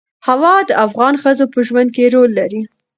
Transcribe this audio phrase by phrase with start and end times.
[0.27, 2.61] هوا د افغان ښځو په ژوند کې رول لري.